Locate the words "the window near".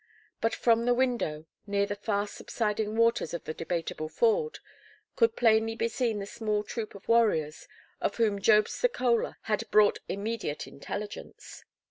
0.85-1.85